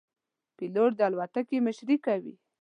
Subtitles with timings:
[0.57, 2.33] پیلوټ د الوتکې مشري کوي.